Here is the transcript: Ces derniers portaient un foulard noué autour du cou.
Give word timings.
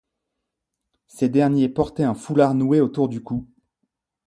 Ces 1.05 1.29
derniers 1.29 1.69
portaient 1.69 2.05
un 2.05 2.15
foulard 2.15 2.55
noué 2.55 2.81
autour 2.81 3.07
du 3.07 3.21
cou. 3.21 3.47